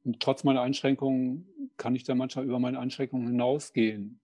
[0.04, 4.20] und, trotz meiner Einschränkungen kann ich da manchmal über meine Einschränkungen hinausgehen,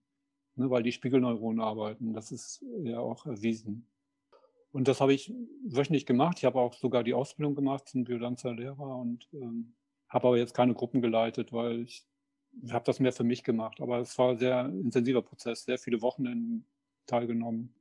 [0.55, 0.69] ne?
[0.69, 2.13] weil die Spiegelneuronen arbeiten.
[2.13, 3.90] Das ist ja auch erwiesen.
[4.71, 5.33] Und das habe ich
[5.65, 6.37] wöchentlich gemacht.
[6.39, 9.73] Ich habe auch sogar die Ausbildung gemacht zum Biodanzer-Lehrer und ähm,
[10.07, 12.05] habe aber jetzt keine Gruppen geleitet, weil ich
[12.63, 15.77] ich habe das mehr für mich gemacht, aber es war ein sehr intensiver Prozess, sehr
[15.77, 16.65] viele Wochenenden
[17.05, 17.73] teilgenommen.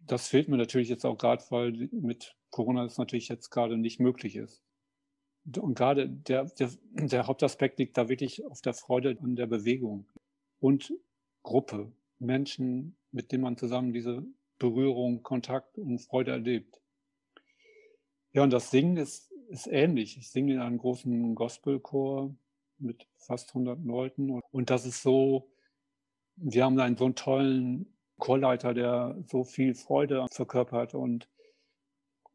[0.00, 4.00] Das fehlt mir natürlich jetzt auch gerade, weil mit Corona das natürlich jetzt gerade nicht
[4.00, 4.62] möglich ist.
[5.56, 10.06] Und gerade der, der, der Hauptaspekt liegt da wirklich auf der Freude an der Bewegung
[10.60, 10.92] und
[11.42, 14.26] Gruppe, Menschen, mit denen man zusammen diese
[14.58, 16.80] Berührung, Kontakt und Freude erlebt.
[18.32, 20.18] Ja, und das Singen ist, ist ähnlich.
[20.18, 22.34] Ich singe in einem großen Gospelchor
[22.78, 24.40] mit fast 100 Leuten.
[24.50, 25.50] Und das ist so,
[26.36, 31.28] wir haben einen so einen tollen Chorleiter, der so viel Freude verkörpert und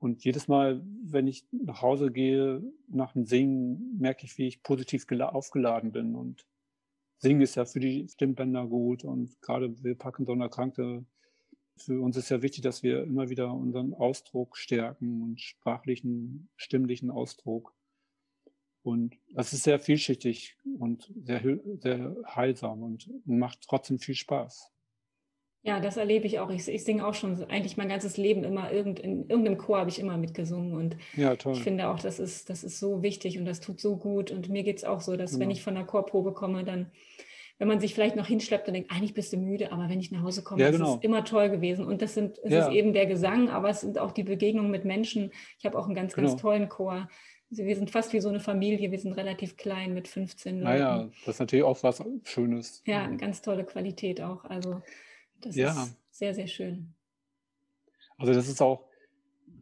[0.04, 4.62] und jedes Mal, wenn ich nach Hause gehe, nach dem Singen, merke ich, wie ich
[4.62, 6.14] positiv aufgeladen bin.
[6.14, 6.46] Und
[7.20, 9.06] Singen ist ja für die Stimmbänder gut.
[9.06, 11.06] Und gerade wir Parkinson-Erkrankte,
[11.78, 17.10] für uns ist ja wichtig, dass wir immer wieder unseren Ausdruck stärken und sprachlichen, stimmlichen
[17.10, 17.74] Ausdruck.
[18.84, 21.42] Und das ist sehr vielschichtig und sehr,
[21.80, 24.74] sehr heilsam und macht trotzdem viel Spaß.
[25.66, 26.50] Ja, das erlebe ich auch.
[26.50, 29.90] Ich, ich singe auch schon eigentlich mein ganzes Leben immer irgend, in irgendeinem Chor habe
[29.90, 30.74] ich immer mitgesungen.
[30.74, 33.96] Und ja, ich finde auch, das ist, das ist so wichtig und das tut so
[33.96, 34.30] gut.
[34.30, 35.44] Und mir geht es auch so, dass genau.
[35.44, 36.92] wenn ich von der Chorprobe komme, dann,
[37.64, 40.12] wenn man sich vielleicht noch hinschleppt und denkt, eigentlich bist du müde, aber wenn ich
[40.12, 40.92] nach Hause komme, ja, genau.
[40.92, 41.86] ist es immer toll gewesen.
[41.86, 42.68] Und das sind, es ja.
[42.68, 45.32] ist eben der Gesang, aber es sind auch die Begegnungen mit Menschen.
[45.60, 46.28] Ich habe auch einen ganz, genau.
[46.28, 47.08] ganz tollen Chor
[47.50, 50.64] also wir sind fast wie so eine Familie, wir sind relativ klein mit 15 Leuten.
[50.64, 52.82] Naja, das ist natürlich auch was Schönes.
[52.88, 54.44] Ja, ganz tolle Qualität auch.
[54.46, 54.82] Also
[55.40, 55.70] das ja.
[55.70, 56.96] ist sehr, sehr schön.
[58.18, 58.86] Also das ist auch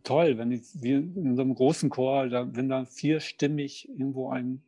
[0.03, 4.63] toll, wenn wir in so einem großen Chor, da, wenn da vierstimmig irgendwo ein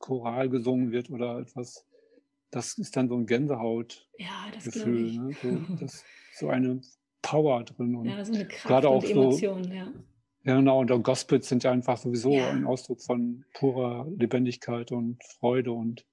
[0.00, 1.86] Choral gesungen wird oder etwas,
[2.54, 5.08] das ist dann so ein Gänsehautgefühl.
[5.08, 5.36] Ja, ne?
[5.42, 6.80] so, das, so eine
[7.20, 7.96] Power drin.
[7.96, 9.92] Und ja, so eine Kraft gerade auch und Emotion, so, ja.
[10.44, 10.80] Ja, genau.
[10.80, 12.50] Und Gospels sind ja einfach sowieso ja.
[12.50, 15.72] ein Ausdruck von purer Lebendigkeit und Freude.
[15.72, 16.04] Und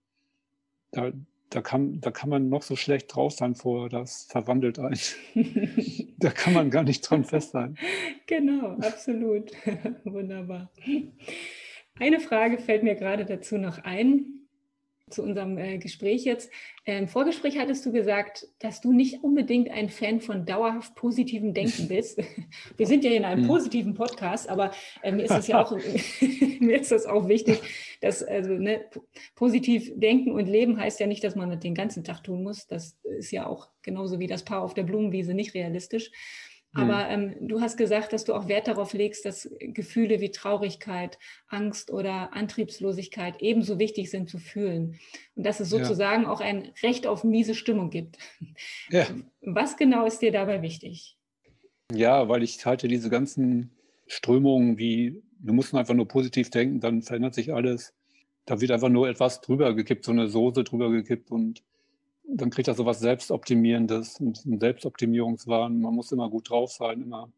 [0.91, 1.12] da,
[1.49, 4.97] da, kann, da kann man noch so schlecht drauf sein vorher, das verwandelt einen.
[6.17, 7.75] da kann man gar nicht dran festhalten.
[8.25, 9.51] Genau, absolut.
[10.06, 10.71] Wunderbar.
[11.99, 14.40] Eine Frage fällt mir gerade dazu noch ein
[15.12, 16.52] zu unserem äh, Gespräch jetzt.
[16.86, 21.54] Äh, Im Vorgespräch hattest du gesagt, dass du nicht unbedingt ein Fan von dauerhaft positivem
[21.54, 22.19] Denken bist.
[22.78, 23.47] Wir sind ja in einem hm.
[23.47, 24.71] positiven Podcast, aber
[25.04, 25.71] äh, mir ist es ja auch
[26.60, 27.62] mir ist das auch wichtig,
[28.02, 28.86] dass also ne,
[29.36, 32.67] positiv denken und leben heißt ja nicht, dass man das den ganzen Tag tun muss.
[32.67, 36.12] Das ist ja auch genauso wie das Paar auf der Blumenwiese nicht realistisch.
[36.73, 41.19] Aber ähm, du hast gesagt, dass du auch Wert darauf legst, dass Gefühle wie Traurigkeit,
[41.47, 44.97] Angst oder Antriebslosigkeit ebenso wichtig sind zu fühlen.
[45.36, 46.29] Und dass es sozusagen ja.
[46.29, 48.17] auch ein Recht auf miese Stimmung gibt.
[48.89, 49.05] Ja.
[49.41, 51.17] Was genau ist dir dabei wichtig?
[51.93, 53.71] Ja, weil ich halte diese ganzen
[54.07, 57.93] Strömungen wie, du musst einfach nur positiv denken, dann verändert sich alles.
[58.45, 61.63] Da wird einfach nur etwas drüber gekippt, so eine Soße drüber gekippt und
[62.34, 65.82] dann kriegt er sowas Selbstoptimierendes, einen Selbstoptimierungswahn.
[65.82, 67.32] Man muss immer gut drauf sein, immer.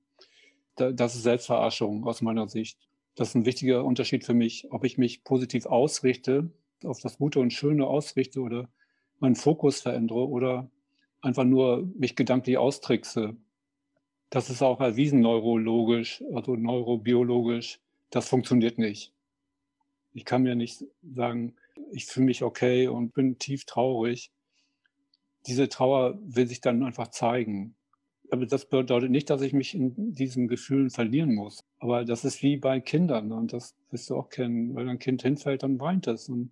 [0.75, 2.77] Das ist Selbstverarschung aus meiner Sicht.
[3.15, 6.49] Das ist ein wichtiger Unterschied für mich, ob ich mich positiv ausrichte,
[6.83, 8.69] auf das Gute und Schöne ausrichte oder
[9.19, 10.69] meinen Fokus verändere oder
[11.21, 13.35] einfach nur mich gedanklich austrickse.
[14.29, 17.79] Das ist auch erwiesen neurologisch, also neurobiologisch,
[18.09, 19.13] das funktioniert nicht.
[20.13, 21.55] Ich kann mir nicht sagen,
[21.91, 24.31] ich fühle mich okay und bin tief traurig.
[25.47, 27.75] Diese Trauer will sich dann einfach zeigen.
[28.31, 31.63] Aber das bedeutet nicht, dass ich mich in diesen Gefühlen verlieren muss.
[31.79, 33.35] Aber das ist wie bei Kindern ne?
[33.35, 34.75] und das wirst du auch kennen.
[34.75, 36.29] Wenn ein Kind hinfällt, dann weint es.
[36.29, 36.49] Und,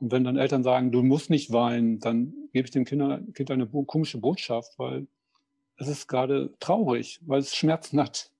[0.00, 3.50] und wenn dann Eltern sagen, du musst nicht weinen, dann gebe ich dem kind, kind
[3.50, 5.06] eine komische Botschaft, weil
[5.76, 8.30] es ist gerade traurig, weil es Schmerzen hat.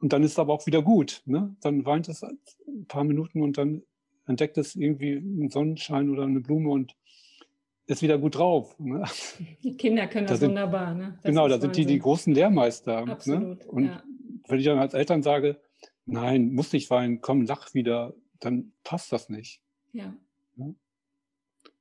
[0.00, 1.22] Und dann ist es aber auch wieder gut.
[1.26, 1.54] Ne?
[1.60, 2.38] Dann weint es ein
[2.86, 3.82] paar Minuten und dann
[4.26, 6.94] entdeckt es irgendwie einen Sonnenschein oder eine Blume und
[7.88, 8.78] ist wieder gut drauf.
[8.78, 9.02] Ne?
[9.62, 10.94] Die Kinder können das, das sind, wunderbar.
[10.94, 11.14] Ne?
[11.22, 13.04] Das genau, da sind die die großen Lehrmeister.
[13.04, 13.12] Ne?
[13.12, 13.60] Absolut.
[13.60, 13.66] Ne?
[13.66, 14.02] Und ja.
[14.46, 15.58] wenn ich dann als Eltern sage,
[16.04, 19.62] nein, muss nicht weinen, komm, lach wieder, dann passt das nicht.
[19.92, 20.14] Ja.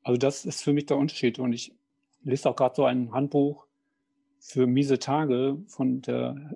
[0.01, 1.39] Also das ist für mich der Unterschied.
[1.39, 1.75] Und ich
[2.23, 3.65] lese auch gerade so ein Handbuch
[4.39, 6.55] für miese Tage von der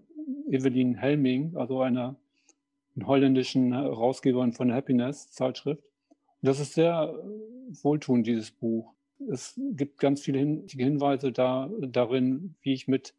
[0.49, 2.15] Evelyn Helming, also einer
[3.03, 5.83] holländischen Herausgeberin von der Happiness-Zeitschrift.
[5.83, 7.13] Und das ist sehr
[7.81, 8.93] wohltuend, dieses Buch
[9.29, 13.13] es gibt ganz viele Hin Hinweise da, darin, wie ich mit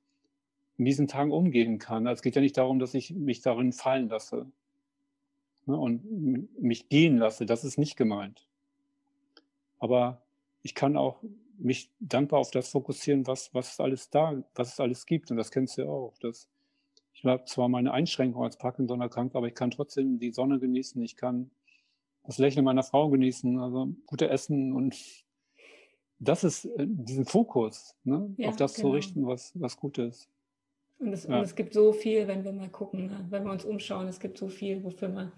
[0.77, 2.07] miesen Tagen umgehen kann.
[2.07, 4.51] Also es geht ja nicht darum, dass ich mich darin fallen lasse
[5.67, 7.47] ne, und mich gehen lasse.
[7.47, 8.47] Das ist nicht gemeint.
[9.79, 10.23] Aber
[10.63, 11.23] ich kann auch
[11.59, 15.31] mich dankbar auf das fokussieren, was, was alles da, was es alles gibt.
[15.31, 16.17] Und das kennst du ja auch.
[16.19, 16.49] Dass
[17.13, 21.01] ich habe zwar meine Einschränkung als Parkinson-Erkrankter, aber ich kann trotzdem die Sonne genießen.
[21.03, 21.51] Ich kann
[22.25, 25.22] das Lächeln meiner Frau genießen, also gute Essen und
[26.23, 28.33] das ist äh, diesen Fokus, ne?
[28.37, 28.89] ja, auf das genau.
[28.89, 30.29] zu richten, was, was gut ist.
[30.99, 31.37] Und es, ja.
[31.37, 33.27] und es gibt so viel, wenn wir mal gucken, ne?
[33.31, 35.33] wenn wir uns umschauen, es gibt so viel, wofür man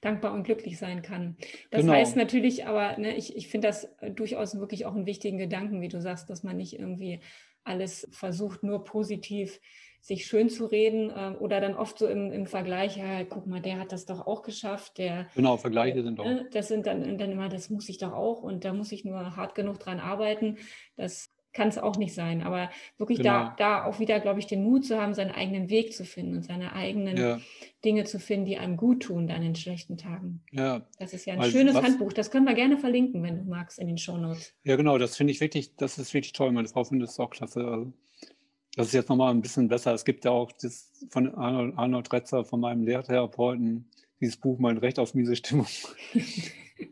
[0.00, 1.36] dankbar und glücklich sein kann.
[1.70, 1.94] Das genau.
[1.94, 5.88] heißt natürlich aber, ne, ich, ich finde das durchaus wirklich auch einen wichtigen Gedanken, wie
[5.88, 7.20] du sagst, dass man nicht irgendwie
[7.62, 9.60] alles versucht, nur positiv
[10.04, 13.62] sich schön zu reden äh, oder dann oft so im, im Vergleich, ja, guck mal,
[13.62, 14.98] der hat das doch auch geschafft.
[14.98, 16.26] Der, genau, Vergleiche sind auch.
[16.26, 19.06] Ne, das sind dann, dann immer, das muss ich doch auch und da muss ich
[19.06, 20.58] nur hart genug dran arbeiten.
[20.96, 22.42] Das kann es auch nicht sein.
[22.42, 23.30] Aber wirklich genau.
[23.30, 26.36] da, da auch wieder, glaube ich, den Mut zu haben, seinen eigenen Weg zu finden
[26.36, 27.40] und seine eigenen ja.
[27.82, 30.42] Dinge zu finden, die einem gut tun dann in schlechten Tagen.
[30.52, 30.86] Ja.
[30.98, 32.12] Das ist ja ein Weil schönes was, Handbuch.
[32.12, 34.52] Das können wir gerne verlinken, wenn du magst, in den Shownotes.
[34.64, 34.98] Ja, genau.
[34.98, 36.52] Das finde ich wirklich, das ist wirklich toll.
[36.52, 37.66] Meine Frau findet es auch klasse.
[37.66, 37.92] Also
[38.76, 39.92] das ist jetzt nochmal ein bisschen besser.
[39.94, 43.88] Es gibt ja auch das von Arnold, Arnold Retzer, von meinem Lehrtherapeuten,
[44.20, 45.66] dieses Buch Mein Recht auf miese Stimmung.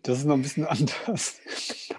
[0.05, 1.41] Das ist noch ein bisschen anders.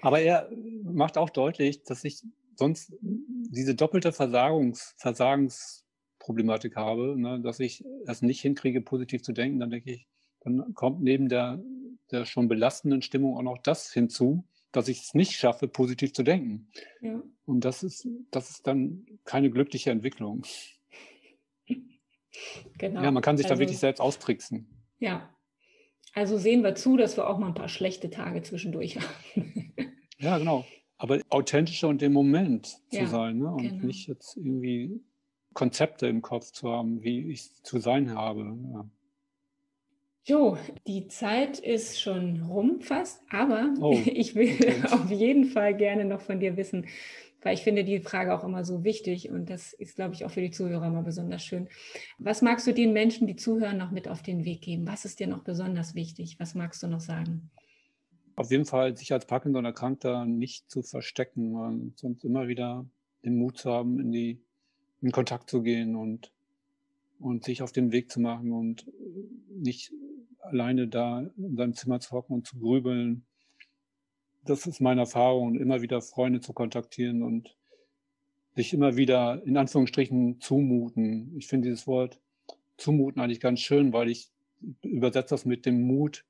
[0.02, 0.50] Aber er
[0.84, 2.24] macht auch deutlich, dass ich
[2.56, 9.60] sonst diese doppelte Versagungs, Versagensproblematik habe, ne, dass ich es nicht hinkriege, positiv zu denken,
[9.60, 10.08] dann denke ich,
[10.40, 11.62] dann kommt neben der,
[12.10, 16.24] der schon belastenden Stimmung auch noch das hinzu, dass ich es nicht schaffe, positiv zu
[16.24, 16.70] denken.
[17.02, 17.22] Ja.
[17.46, 20.44] Und das ist, das ist dann keine glückliche Entwicklung.
[22.78, 23.04] Genau.
[23.04, 24.68] Ja, man kann sich also, da wirklich selbst austricksen.
[25.00, 25.30] Ja.
[26.14, 29.74] Also sehen wir zu, dass wir auch mal ein paar schlechte Tage zwischendurch haben.
[30.20, 30.66] ja, genau.
[30.98, 33.52] Aber authentischer und im Moment zu ja, sein ne?
[33.52, 33.86] und genau.
[33.86, 35.02] nicht jetzt irgendwie
[35.54, 38.58] Konzepte im Kopf zu haben, wie ich zu sein habe.
[38.74, 38.90] Ja.
[40.26, 44.56] Jo, die Zeit ist schon rum fast, aber oh, ich will
[44.92, 46.88] auf jeden Fall gerne noch von dir wissen,
[47.44, 50.32] weil ich finde die Frage auch immer so wichtig und das ist, glaube ich, auch
[50.32, 51.68] für die Zuhörer mal besonders schön.
[52.18, 54.88] Was magst du den Menschen, die zuhören, noch mit auf den Weg geben?
[54.88, 56.38] Was ist dir noch besonders wichtig?
[56.40, 57.50] Was magst du noch sagen?
[58.36, 62.86] Auf jeden Fall sich als Parkinson-Erkrankter nicht zu verstecken, sonst immer wieder
[63.24, 64.42] den Mut zu haben, in die
[65.02, 66.32] in Kontakt zu gehen und
[67.24, 68.86] und sich auf den Weg zu machen und
[69.50, 69.94] nicht
[70.40, 73.26] alleine da in seinem Zimmer zu hocken und zu grübeln.
[74.46, 77.56] Das ist meine Erfahrung, immer wieder Freunde zu kontaktieren und
[78.56, 81.36] sich immer wieder in Anführungsstrichen zumuten.
[81.38, 82.20] Ich finde dieses Wort
[82.78, 84.30] zumuten eigentlich ganz schön, weil ich
[84.82, 86.26] übersetze das mit dem Mut,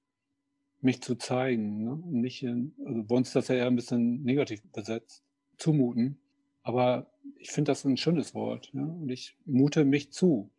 [0.82, 1.84] mich zu zeigen.
[1.84, 2.04] Ne?
[2.08, 5.24] Nicht in, also bei uns ist das ja eher ein bisschen negativ besetzt.
[5.58, 6.20] Zumuten.
[6.62, 8.72] Aber ich finde das ein schönes Wort.
[8.74, 8.84] Ja?
[8.84, 10.50] Und ich mute mich zu.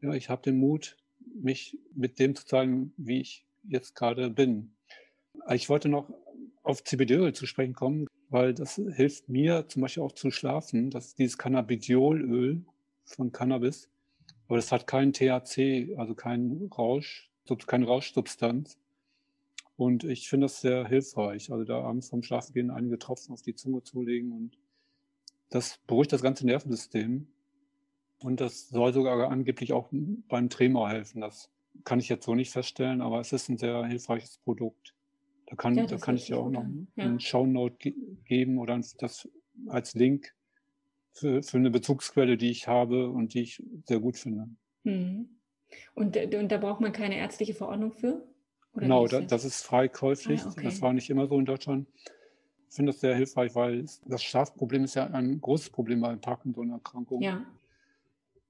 [0.00, 0.96] Ja, ich habe den Mut,
[1.34, 4.72] mich mit dem zu zeigen, wie ich jetzt gerade bin.
[5.50, 6.10] Ich wollte noch
[6.68, 10.90] auf CBD-Öl zu sprechen kommen, weil das hilft mir zum Beispiel auch zu schlafen.
[10.90, 12.62] Das ist dieses Cannabidiolöl
[13.04, 13.88] von Cannabis.
[14.46, 17.30] Aber das hat keinen THC, also keinen Rausch,
[17.66, 18.78] keine Rauschsubstanz.
[19.76, 21.50] Und ich finde das sehr hilfreich.
[21.50, 24.58] Also da abends vom Schlafengehen einige Tropfen auf die Zunge zu legen und
[25.48, 27.28] das beruhigt das ganze Nervensystem.
[28.20, 31.22] Und das soll sogar angeblich auch beim Tremor helfen.
[31.22, 31.50] Das
[31.84, 34.94] kann ich jetzt so nicht feststellen, aber es ist ein sehr hilfreiches Produkt.
[35.48, 37.04] Da kann, ja, da kann ich dir auch noch ja.
[37.04, 39.28] einen Shownote ge geben oder das
[39.66, 40.34] als Link
[41.12, 44.48] für, für eine Bezugsquelle, die ich habe und die ich sehr gut finde.
[44.84, 45.28] Hm.
[45.94, 48.26] Und, und da braucht man keine ärztliche Verordnung für?
[48.74, 49.26] Oder genau, das?
[49.26, 50.42] das ist frei käuflich.
[50.42, 50.64] Ah, okay.
[50.64, 51.88] Das war nicht immer so in Deutschland.
[52.68, 57.22] Ich finde das sehr hilfreich, weil das Schlafproblem ist ja ein großes Problem bei Parkinson-Erkrankungen.
[57.22, 57.46] Ja.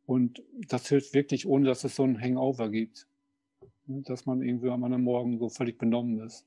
[0.04, 3.06] Und das hilft wirklich, ohne dass es so ein Hangover gibt.
[3.86, 6.44] Dass man irgendwie am anderen Morgen so völlig benommen ist.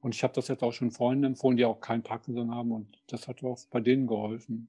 [0.00, 3.02] Und ich habe das jetzt auch schon Freunden empfohlen, die auch kein Parkinson haben und
[3.06, 4.68] das hat auch bei denen geholfen.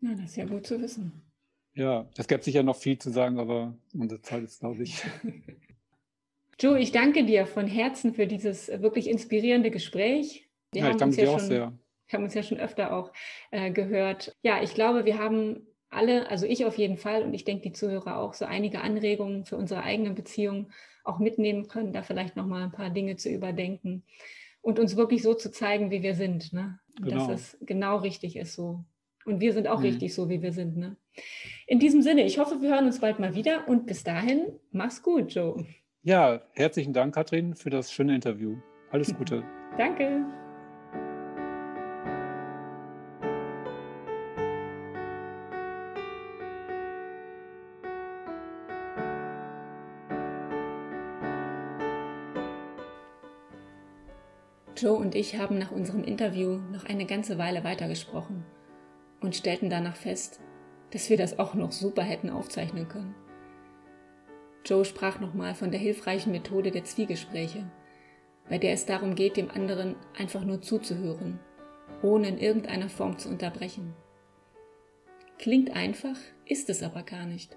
[0.00, 1.22] Ja, das ist ja gut zu wissen.
[1.74, 5.02] Ja, es gäbe sicher noch viel zu sagen, aber unsere Zeit ist, glaube ich.
[6.58, 10.48] Joe, ich danke dir von Herzen für dieses wirklich inspirierende Gespräch.
[10.72, 11.78] Wir ja, ich danke dir ja auch schon, sehr.
[12.08, 13.12] Wir haben uns ja schon öfter auch
[13.50, 14.34] äh, gehört.
[14.42, 17.72] Ja, ich glaube, wir haben alle, also ich auf jeden Fall und ich denke die
[17.72, 20.72] Zuhörer auch, so einige Anregungen für unsere eigenen Beziehungen
[21.04, 24.02] auch mitnehmen können, da vielleicht nochmal ein paar Dinge zu überdenken
[24.60, 26.52] und uns wirklich so zu zeigen, wie wir sind.
[26.52, 26.78] Ne?
[27.00, 27.28] Genau.
[27.28, 28.84] Dass es genau richtig ist so.
[29.24, 29.86] Und wir sind auch mhm.
[29.86, 30.76] richtig so, wie wir sind.
[30.76, 30.96] Ne?
[31.66, 35.02] In diesem Sinne, ich hoffe, wir hören uns bald mal wieder und bis dahin, mach's
[35.02, 35.64] gut, Joe.
[36.02, 38.56] Ja, herzlichen Dank, Katrin, für das schöne Interview.
[38.90, 39.42] Alles Gute.
[39.78, 40.24] Danke.
[54.86, 58.44] Joe und ich haben nach unserem Interview noch eine ganze Weile weitergesprochen
[59.20, 60.38] und stellten danach fest,
[60.92, 63.16] dass wir das auch noch super hätten aufzeichnen können.
[64.64, 67.68] Joe sprach nochmal von der hilfreichen Methode der Zwiegespräche,
[68.48, 71.40] bei der es darum geht, dem anderen einfach nur zuzuhören,
[72.04, 73.92] ohne in irgendeiner Form zu unterbrechen.
[75.40, 77.56] Klingt einfach, ist es aber gar nicht.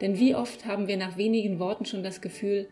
[0.00, 2.68] Denn wie oft haben wir nach wenigen Worten schon das Gefühl,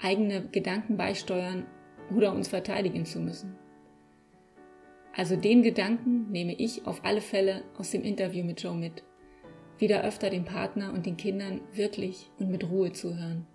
[0.00, 1.64] eigene Gedanken beisteuern
[2.14, 3.56] oder uns verteidigen zu müssen.
[5.14, 9.02] Also den Gedanken nehme ich auf alle Fälle aus dem Interview mit Joe mit.
[9.78, 13.46] Wieder öfter dem Partner und den Kindern wirklich und mit Ruhe zuhören.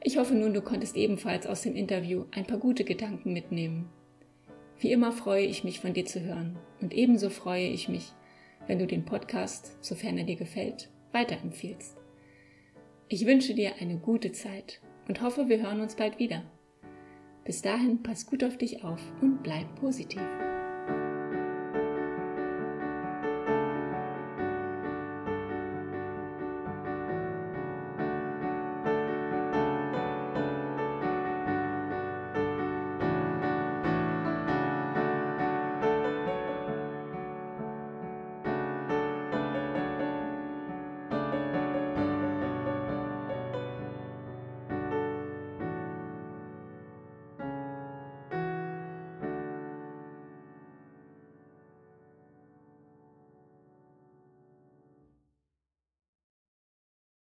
[0.00, 3.88] Ich hoffe nun, du konntest ebenfalls aus dem Interview ein paar gute Gedanken mitnehmen.
[4.78, 8.12] Wie immer freue ich mich von dir zu hören und ebenso freue ich mich,
[8.66, 11.96] wenn du den Podcast, sofern er dir gefällt, weiterempfiehlst.
[13.08, 16.44] Ich wünsche dir eine gute Zeit und hoffe, wir hören uns bald wieder.
[17.44, 20.22] Bis dahin, pass gut auf dich auf und bleib positiv.